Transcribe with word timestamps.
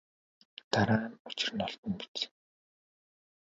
Дараа 0.71 1.05
нь 1.11 1.19
учир 1.29 1.51
нь 1.55 1.63
олдоно 1.65 1.95
биз. 1.99 2.21